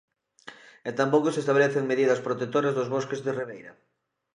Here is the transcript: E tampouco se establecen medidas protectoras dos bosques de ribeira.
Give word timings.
E 0.89 0.91
tampouco 0.99 1.27
se 1.31 1.41
establecen 1.43 1.89
medidas 1.91 2.23
protectoras 2.27 2.75
dos 2.77 2.91
bosques 2.95 3.23
de 3.25 3.31
ribeira. 3.39 3.71